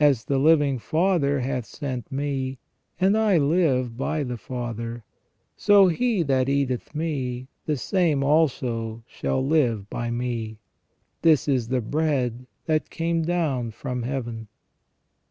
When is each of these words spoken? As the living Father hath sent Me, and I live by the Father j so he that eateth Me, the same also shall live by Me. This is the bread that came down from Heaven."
As 0.00 0.24
the 0.24 0.38
living 0.38 0.78
Father 0.78 1.40
hath 1.40 1.66
sent 1.66 2.10
Me, 2.10 2.58
and 2.98 3.18
I 3.18 3.36
live 3.36 3.98
by 3.98 4.22
the 4.22 4.38
Father 4.38 5.04
j 5.04 5.04
so 5.58 5.88
he 5.88 6.22
that 6.22 6.48
eateth 6.48 6.94
Me, 6.94 7.48
the 7.66 7.76
same 7.76 8.22
also 8.24 9.02
shall 9.06 9.46
live 9.46 9.90
by 9.90 10.10
Me. 10.10 10.56
This 11.20 11.46
is 11.48 11.68
the 11.68 11.82
bread 11.82 12.46
that 12.64 12.88
came 12.88 13.20
down 13.26 13.70
from 13.72 14.04
Heaven." 14.04 14.48